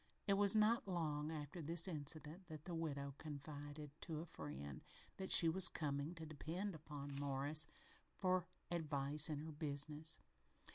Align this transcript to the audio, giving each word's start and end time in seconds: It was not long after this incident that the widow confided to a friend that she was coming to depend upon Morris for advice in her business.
It 0.25 0.33
was 0.33 0.55
not 0.55 0.87
long 0.87 1.31
after 1.31 1.61
this 1.61 1.87
incident 1.87 2.47
that 2.47 2.65
the 2.65 2.73
widow 2.73 3.13
confided 3.19 3.91
to 4.01 4.19
a 4.19 4.25
friend 4.25 4.81
that 5.17 5.29
she 5.29 5.47
was 5.47 5.69
coming 5.69 6.15
to 6.15 6.25
depend 6.25 6.73
upon 6.73 7.17
Morris 7.19 7.67
for 8.17 8.47
advice 8.71 9.29
in 9.29 9.37
her 9.37 9.51
business. 9.51 10.17